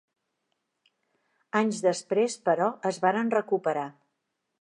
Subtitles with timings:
[1.59, 3.85] Anys després, però, es varen recuperar.